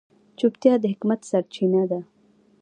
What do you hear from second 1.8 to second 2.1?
ده.